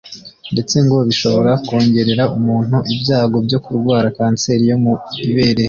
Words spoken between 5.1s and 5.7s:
ibere